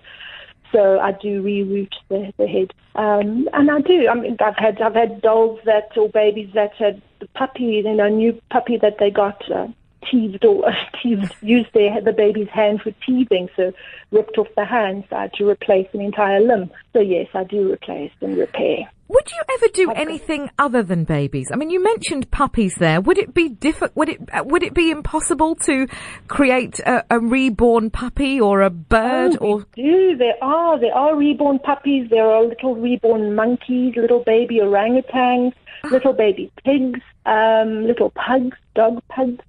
So 0.72 0.98
I 0.98 1.12
do 1.12 1.42
reroot 1.42 1.92
the, 2.08 2.32
the 2.36 2.46
head, 2.46 2.74
um, 2.94 3.48
and 3.54 3.70
I 3.70 3.80
do. 3.80 4.08
I 4.08 4.14
mean, 4.14 4.36
I've 4.40 4.56
had 4.56 4.80
I've 4.80 4.94
had 4.94 5.22
dolls 5.22 5.60
that 5.64 5.96
or 5.96 6.08
babies 6.08 6.50
that 6.54 6.74
had 6.74 7.00
the 7.20 7.28
puppy, 7.28 7.82
you 7.84 7.94
know, 7.94 8.08
new 8.08 8.38
puppy 8.50 8.76
that 8.78 8.98
they 8.98 9.10
got. 9.10 9.50
Uh, 9.50 9.68
teased 10.10 10.44
or 10.44 10.64
teased, 11.02 11.34
used 11.42 11.68
their, 11.74 12.00
the 12.00 12.12
baby's 12.12 12.48
hand 12.48 12.80
for 12.82 12.92
teething, 13.06 13.48
so 13.56 13.72
ripped 14.10 14.38
off 14.38 14.48
the 14.56 14.64
hand, 14.64 15.04
so 15.10 15.16
I 15.16 15.22
had 15.22 15.32
to 15.34 15.48
replace 15.48 15.88
an 15.92 16.00
entire 16.00 16.40
limb. 16.40 16.70
So 16.92 17.00
yes, 17.00 17.26
I 17.34 17.44
do 17.44 17.72
replace 17.72 18.12
and 18.20 18.36
repair. 18.36 18.90
Would 19.08 19.30
you 19.32 19.42
ever 19.54 19.68
do 19.72 19.90
anything 19.92 20.50
other 20.58 20.82
than 20.82 21.04
babies? 21.04 21.48
I 21.50 21.56
mean, 21.56 21.70
you 21.70 21.82
mentioned 21.82 22.30
puppies 22.30 22.74
there. 22.74 23.00
Would 23.00 23.16
it 23.16 23.32
be 23.32 23.48
diff- 23.48 23.82
Would 23.94 24.10
it 24.10 24.20
uh, 24.30 24.44
would 24.44 24.62
it 24.62 24.74
be 24.74 24.90
impossible 24.90 25.54
to 25.64 25.86
create 26.28 26.78
a, 26.80 27.04
a 27.08 27.18
reborn 27.18 27.88
puppy 27.88 28.38
or 28.38 28.60
a 28.60 28.68
bird? 28.68 29.38
Oh, 29.40 29.46
or 29.46 29.66
do 29.74 30.14
there 30.18 30.36
are 30.42 30.78
there 30.78 30.94
are 30.94 31.16
reborn 31.16 31.58
puppies. 31.58 32.10
There 32.10 32.26
are 32.26 32.44
little 32.44 32.74
reborn 32.74 33.34
monkeys, 33.34 33.94
little 33.96 34.22
baby 34.24 34.60
orangutans, 34.62 35.54
ah. 35.84 35.88
little 35.88 36.12
baby 36.12 36.52
pigs, 36.62 37.00
um, 37.24 37.86
little 37.86 38.10
pugs, 38.10 38.58
dog 38.74 39.02
pugs 39.08 39.42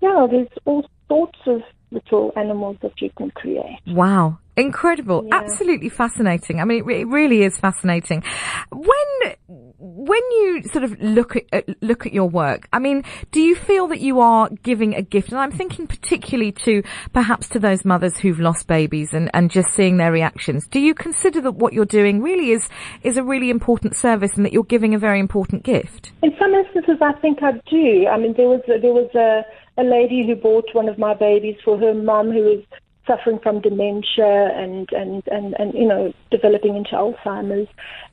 yeah, 0.00 0.26
there's 0.30 0.48
all 0.64 0.86
sorts 1.08 1.38
of 1.46 1.62
little 1.90 2.32
animals 2.36 2.76
that 2.82 3.00
you 3.00 3.10
can 3.16 3.30
create. 3.30 3.78
Wow. 3.86 4.38
Incredible. 4.56 5.24
Yeah. 5.26 5.36
Absolutely 5.36 5.88
fascinating. 5.88 6.60
I 6.60 6.64
mean, 6.64 6.84
it, 6.88 6.92
it, 6.92 7.06
really 7.06 7.42
is 7.42 7.56
fascinating. 7.56 8.22
When, 8.70 9.34
when 9.78 10.20
you 10.32 10.62
sort 10.70 10.84
of 10.84 11.00
look 11.00 11.36
at, 11.36 11.44
uh, 11.52 11.72
look 11.80 12.04
at 12.04 12.12
your 12.12 12.28
work, 12.28 12.68
I 12.72 12.78
mean, 12.78 13.04
do 13.30 13.40
you 13.40 13.54
feel 13.54 13.86
that 13.88 14.00
you 14.00 14.20
are 14.20 14.50
giving 14.62 14.94
a 14.94 15.02
gift? 15.02 15.30
And 15.30 15.40
I'm 15.40 15.52
thinking 15.52 15.86
particularly 15.86 16.52
to 16.64 16.82
perhaps 17.12 17.48
to 17.50 17.58
those 17.58 17.84
mothers 17.84 18.18
who've 18.18 18.38
lost 18.38 18.66
babies 18.66 19.14
and, 19.14 19.30
and 19.32 19.50
just 19.50 19.72
seeing 19.72 19.96
their 19.96 20.12
reactions. 20.12 20.66
Do 20.66 20.80
you 20.80 20.94
consider 20.94 21.40
that 21.42 21.52
what 21.52 21.72
you're 21.72 21.86
doing 21.86 22.20
really 22.20 22.50
is, 22.50 22.68
is 23.02 23.16
a 23.16 23.22
really 23.22 23.50
important 23.50 23.96
service 23.96 24.36
and 24.36 24.44
that 24.44 24.52
you're 24.52 24.64
giving 24.64 24.94
a 24.94 24.98
very 24.98 25.20
important 25.20 25.62
gift? 25.62 26.12
In 26.22 26.32
some 26.38 26.52
instances, 26.52 26.98
I 27.00 27.12
think 27.20 27.42
I 27.42 27.52
do. 27.70 28.08
I 28.08 28.18
mean, 28.18 28.34
there 28.36 28.48
was, 28.48 28.60
a, 28.68 28.78
there 28.78 28.92
was 28.92 29.08
a, 29.14 29.42
a 29.80 29.84
lady 29.84 30.26
who 30.26 30.34
bought 30.36 30.74
one 30.74 30.88
of 30.88 30.98
my 30.98 31.14
babies 31.14 31.56
for 31.64 31.78
her 31.78 31.94
mum 31.94 32.30
who 32.30 32.42
was 32.42 32.64
suffering 33.06 33.38
from 33.42 33.60
dementia 33.60 34.52
and, 34.54 34.88
and, 34.92 35.22
and, 35.28 35.54
and 35.58 35.74
you 35.74 35.86
know, 35.86 36.12
developing 36.30 36.76
into 36.76 36.90
Alzheimer's. 36.90 37.68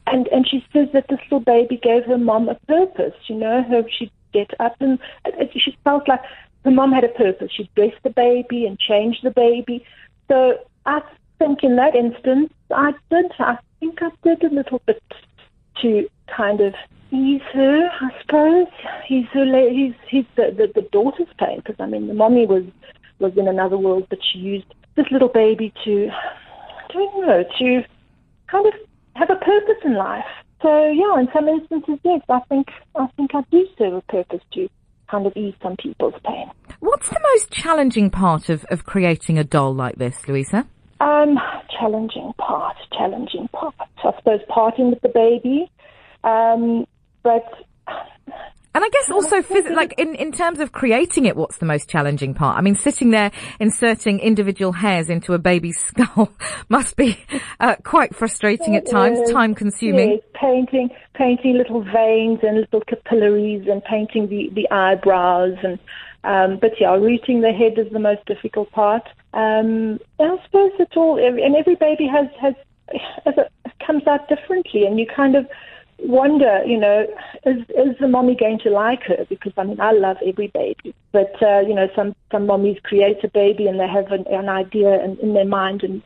And, 0.07 0.27
and 0.29 0.47
she 0.47 0.65
says 0.74 0.88
that 0.93 1.07
this 1.09 1.19
little 1.25 1.41
baby 1.41 1.77
gave 1.77 2.05
her 2.05 2.17
mom 2.17 2.50
a 2.50 2.55
purpose, 2.67 3.13
you 3.27 3.36
know, 3.36 3.63
her, 3.63 3.83
she'd 3.89 4.12
get 4.33 4.51
up 4.59 4.75
and 4.79 5.00
she 5.53 5.77
felt 5.83 6.07
like 6.07 6.21
her 6.63 6.71
mom 6.71 6.91
had 6.91 7.03
a 7.03 7.09
purpose. 7.09 7.51
She'd 7.51 7.74
dress 7.75 7.93
the 8.03 8.09
baby 8.09 8.65
and 8.65 8.79
change 8.79 9.21
the 9.21 9.31
baby. 9.31 9.86
So 10.29 10.57
I 10.86 11.01
think 11.38 11.63
in 11.63 11.75
that 11.75 11.95
instance, 11.95 12.51
I 12.74 12.93
did, 13.09 13.31
I 13.39 13.57
think 13.79 14.00
I 14.01 14.09
did 14.24 14.43
a 14.43 14.53
little 14.53 14.81
bit 14.86 15.01
to 15.81 16.07
kind 16.36 16.62
of 16.62 16.74
ease 17.12 17.41
her, 17.53 17.89
I 18.01 18.10
suppose. 18.22 18.67
He's 19.07 19.25
her, 19.34 19.46
he's, 19.69 19.93
he's 20.10 20.25
the, 20.36 20.53
the, 20.55 20.81
the 20.81 20.88
daughter's 20.89 21.27
pain 21.39 21.57
because 21.57 21.75
I 21.79 21.86
mean 21.86 22.07
the 22.07 22.13
mommy 22.13 22.46
was 22.46 22.63
was 23.19 23.34
in 23.36 23.48
another 23.48 23.77
world, 23.77 24.05
but 24.10 24.19
she 24.31 24.39
used 24.39 24.74
this 24.96 25.05
little 25.12 25.29
baby 25.29 25.74
to, 25.84 26.10
don't 26.93 27.27
know, 27.27 27.43
to 27.60 27.81
kind 28.48 28.67
of 28.67 28.74
have 29.15 29.29
a 29.29 29.36
purpose 29.36 29.81
in 29.84 29.96
life. 29.96 30.25
So 30.62 30.91
yeah, 30.91 31.19
in 31.19 31.27
some 31.34 31.48
instances, 31.48 32.00
yes, 32.03 32.22
I 32.29 32.39
think 32.50 32.67
I 32.96 33.07
think 33.15 33.31
I 33.34 33.41
do 33.51 33.65
serve 33.77 33.93
a 33.93 34.01
purpose 34.01 34.41
to 34.53 34.69
kind 35.10 35.25
of 35.25 35.36
ease 35.38 35.53
some 35.62 35.77
people's 35.77 36.15
pain. 36.25 36.50
What's 36.79 37.10
the 37.10 37.19
most 37.34 37.51
challenging 37.51 38.10
part 38.10 38.50
of, 38.50 38.65
of 38.65 38.86
creating 38.86 39.38
a 39.39 39.43
doll 39.43 39.74
like 39.74 39.96
this, 39.96 40.27
Luisa? 40.27 40.67
Um, 41.00 41.38
challenging 41.79 42.34
part, 42.38 42.77
challenging 42.91 43.48
part. 43.50 43.75
I 43.79 44.13
suppose 44.17 44.41
parting 44.48 44.89
with 44.89 45.01
the 45.01 45.10
baby, 45.10 45.72
um, 46.24 46.86
but 47.24 47.43
and 48.77 48.86
I 48.86 48.89
guess 48.89 49.10
also, 49.10 49.41
phys- 49.41 49.75
like 49.75 49.96
in, 49.98 50.13
in 50.13 50.31
terms 50.31 50.60
of 50.60 50.72
creating 50.72 51.25
it, 51.25 51.36
what's 51.36 51.57
the 51.57 51.65
most 51.65 51.89
challenging 51.89 52.36
part? 52.36 52.60
I 52.60 52.62
mean, 52.62 52.75
sitting 52.75 53.10
there 53.10 53.31
inserting 53.60 54.19
individual 54.19 54.72
hairs 54.72 55.10
into 55.10 55.34
a 55.34 55.39
baby's 55.39 55.79
skull 55.84 56.31
must 56.69 56.96
be 56.96 57.17
uh, 57.60 57.77
quite 57.84 58.15
frustrating 58.15 58.75
at 58.75 58.88
times, 58.88 59.31
time 59.31 59.55
consuming. 59.55 60.12
Yes, 60.12 60.19
painting, 60.39 60.89
painting 61.15 61.57
little 61.57 61.81
veins 61.81 62.41
and 62.43 62.57
little 62.60 62.81
capillaries, 62.81 63.67
and 63.67 63.84
painting 63.84 64.27
the 64.27 64.51
the 64.53 64.69
eyebrows, 64.69 65.57
and 65.63 65.79
um, 66.24 66.57
but 66.59 66.71
yeah, 66.79 66.95
rooting 66.95 67.41
the 67.41 67.51
head 67.51 67.77
is 67.77 67.91
the 67.91 68.00
most 68.00 68.25
difficult 68.25 68.71
part. 68.71 69.03
Um, 69.33 70.00
I 70.19 70.38
suppose 70.45 70.71
it's 70.79 70.95
all, 70.95 71.17
and 71.17 71.55
every 71.55 71.75
baby 71.75 72.07
has 72.07 72.27
has 72.41 72.55
it 73.25 73.51
comes 73.86 74.05
out 74.07 74.27
differently, 74.27 74.86
and 74.86 75.00
you 75.00 75.05
kind 75.05 75.36
of 75.36 75.47
wonder, 76.00 76.63
you 76.65 76.77
know, 76.77 77.05
is 77.45 77.62
is 77.69 77.97
the 78.00 78.07
mommy 78.07 78.36
going 78.36 78.59
to 78.59 78.69
like 78.69 79.03
her? 79.03 79.25
Because 79.29 79.53
I 79.57 79.63
mean, 79.63 79.79
I 79.79 79.91
love 79.91 80.17
every 80.25 80.47
baby, 80.47 80.93
but 81.12 81.41
uh, 81.41 81.62
you 81.62 81.74
know, 81.74 81.88
some 81.95 82.15
some 82.31 82.47
mommies 82.47 82.81
create 82.83 83.24
a 83.24 83.29
baby 83.29 83.67
and 83.67 83.79
they 83.79 83.88
have 83.88 84.12
an, 84.12 84.25
an 84.27 84.50
idea 84.50 85.03
in, 85.03 85.17
in 85.19 85.33
their 85.33 85.45
mind 85.45 85.83
and, 85.83 86.01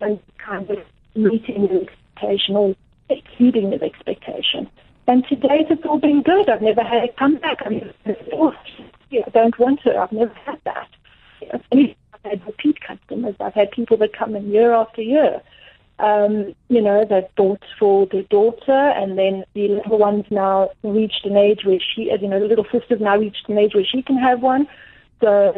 and 0.00 0.20
kind 0.38 0.70
of 0.70 0.78
meeting 1.14 1.68
the 1.68 1.82
expectation 1.82 2.56
or 2.56 2.74
exceeding 3.08 3.70
the 3.70 3.82
expectation. 3.82 4.68
And 5.06 5.24
to 5.26 5.36
date, 5.36 5.66
it's 5.68 5.84
all 5.84 5.98
been 5.98 6.22
good. 6.22 6.48
I've 6.48 6.62
never 6.62 6.82
had 6.82 7.04
it 7.04 7.16
come 7.16 7.36
back. 7.36 7.58
I 7.66 7.68
mean, 7.70 7.92
oh, 9.14 9.24
I 9.26 9.30
don't 9.30 9.58
want 9.58 9.80
her. 9.82 9.98
I've 9.98 10.12
never 10.12 10.34
had 10.34 10.60
that. 10.64 10.88
I've 11.52 11.94
had 12.24 12.46
repeat 12.46 12.78
customers. 12.80 13.34
I've 13.40 13.54
had 13.54 13.70
people 13.72 13.96
that 13.98 14.16
come 14.16 14.36
in 14.36 14.50
year 14.50 14.72
after 14.72 15.02
year 15.02 15.42
um, 16.02 16.54
you 16.68 16.82
know, 16.82 17.04
they've 17.08 17.34
bought 17.36 17.62
for 17.78 18.06
their 18.06 18.24
daughter, 18.24 18.72
and 18.72 19.16
then 19.16 19.44
the 19.54 19.68
little 19.68 19.98
one's 19.98 20.24
now 20.30 20.70
reached 20.82 21.24
an 21.24 21.36
age 21.36 21.60
where 21.64 21.78
she, 21.78 22.10
you 22.20 22.28
know, 22.28 22.40
the 22.40 22.46
little 22.46 22.66
sister's 22.72 23.00
now 23.00 23.16
reached 23.16 23.48
an 23.48 23.56
age 23.56 23.74
where 23.74 23.84
she 23.84 24.02
can 24.02 24.16
have 24.16 24.40
one. 24.40 24.66
So 25.20 25.54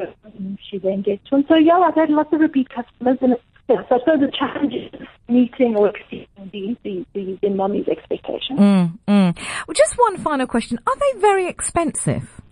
she 0.68 0.78
then 0.78 1.00
gets 1.00 1.30
one. 1.30 1.46
So 1.48 1.56
yeah, 1.56 1.78
I've 1.78 1.94
had 1.94 2.10
lots 2.10 2.32
of 2.32 2.40
repeat 2.40 2.68
customers, 2.68 3.16
and 3.22 3.36
yeah, 3.70 3.82
so, 3.88 3.98
so 4.04 4.18
the 4.18 4.30
challenge 4.38 4.74
is 4.74 5.08
meeting 5.28 5.74
or 5.76 5.88
exceeding 5.88 6.26
the, 6.52 6.76
the, 6.84 7.06
the, 7.14 7.38
the 7.40 7.48
mommy's 7.48 7.88
expectations. 7.88 8.58
Mm, 8.58 8.98
mm. 9.08 9.36
Well, 9.66 9.74
just 9.74 9.94
one 9.96 10.18
final 10.18 10.46
question. 10.46 10.78
Are 10.86 10.96
they 10.96 11.20
very 11.20 11.48
expensive? 11.48 12.42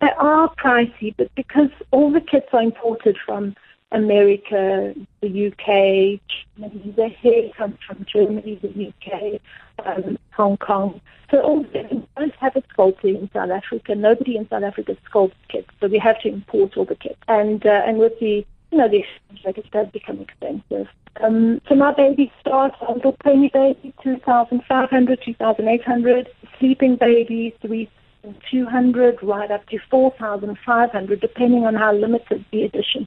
they 0.00 0.10
are 0.18 0.54
pricey, 0.56 1.14
but 1.16 1.34
because 1.34 1.70
all 1.90 2.10
the 2.10 2.20
kits 2.20 2.48
are 2.52 2.62
imported 2.62 3.16
from 3.24 3.56
America, 3.92 4.94
the 5.20 5.46
UK, 5.46 6.20
Germany, 6.58 6.94
the 6.96 7.08
hair 7.08 7.50
comes 7.56 7.78
from 7.86 8.04
Germany, 8.04 8.58
the 8.60 8.88
UK, 8.88 9.40
um, 9.86 10.18
Hong 10.32 10.56
Kong. 10.58 11.00
So 11.30 11.40
all 11.40 11.60
we 11.62 11.68
don't 12.16 12.34
have 12.34 12.56
a 12.56 12.62
sculptor 12.72 13.08
in 13.08 13.30
South 13.32 13.50
Africa. 13.50 13.94
Nobody 13.94 14.36
in 14.36 14.48
South 14.48 14.62
Africa 14.62 14.96
sculpts 15.10 15.32
kits, 15.48 15.70
so 15.80 15.88
we 15.88 15.98
have 15.98 16.20
to 16.20 16.28
import 16.28 16.76
all 16.76 16.84
the 16.84 16.94
kits. 16.94 17.18
And 17.28 17.64
uh, 17.64 17.82
and 17.86 17.98
with 17.98 18.18
the 18.20 18.44
you 18.70 18.78
know 18.78 18.88
the 18.88 18.98
exchange 18.98 19.44
rate, 19.44 19.58
it 19.58 19.70
does 19.70 19.88
become 19.92 20.20
expensive. 20.20 20.88
Um, 21.22 21.62
so 21.68 21.74
my 21.74 21.92
baby 21.94 22.30
starts 22.40 22.76
a 22.86 22.92
little 22.92 23.12
pony 23.12 23.50
baby, 23.52 23.94
two 24.02 24.18
thousand 24.18 24.62
five 24.68 24.90
hundred, 24.90 25.22
two 25.24 25.34
thousand 25.34 25.68
eight 25.68 25.84
hundred. 25.84 26.28
sleeping 26.58 26.96
baby, 26.96 27.54
3, 27.62 27.88
200, 28.50 29.18
right 29.22 29.50
up 29.50 29.66
to 29.68 29.78
4,500, 29.90 31.20
depending 31.20 31.64
on 31.64 31.74
how 31.74 31.92
limited 31.92 32.44
the 32.50 32.62
edition 32.62 33.06